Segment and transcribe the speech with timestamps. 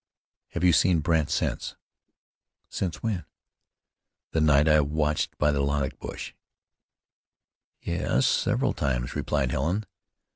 [0.53, 1.75] "Have you seen Brandt since?"
[2.69, 3.25] "Since when?"
[4.31, 6.33] "The night I watched by the lilac bush."
[7.83, 9.85] "Yes, several times," replied Helen.